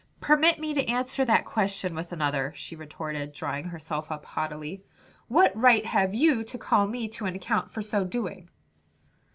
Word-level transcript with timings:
"Permit 0.19 0.57
me 0.59 0.73
to 0.73 0.87
answer 0.89 1.23
that 1.25 1.45
question 1.45 1.93
with 1.93 2.11
another," 2.11 2.53
she 2.55 2.75
retorted, 2.75 3.33
drawing 3.33 3.65
herself 3.65 4.11
up 4.11 4.25
haughtily, 4.25 4.83
"what 5.27 5.51
right 5.55 5.85
have 5.85 6.11
you 6.11 6.43
to 6.43 6.57
call 6.57 6.87
me 6.87 7.07
to 7.09 7.27
an 7.27 7.35
account 7.35 7.69
for 7.69 7.83
so 7.83 8.03
doing?" 8.03 8.49